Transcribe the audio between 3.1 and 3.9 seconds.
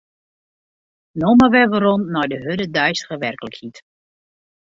werklikheid.